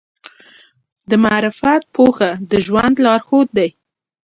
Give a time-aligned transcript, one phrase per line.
[1.09, 3.69] د معرفت پوهه د ژوند لارښود دی.